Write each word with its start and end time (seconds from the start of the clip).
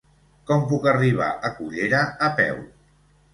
Com 0.51 0.63
puc 0.71 0.87
arribar 0.91 1.27
a 1.49 1.51
Cullera 1.59 2.01
a 2.29 2.31
peu? 2.41 2.59